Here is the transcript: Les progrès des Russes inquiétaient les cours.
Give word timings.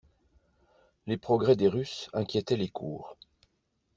Les 1.05 1.17
progrès 1.19 1.55
des 1.55 1.67
Russes 1.67 2.09
inquiétaient 2.13 2.57
les 2.57 2.69
cours. 2.69 3.17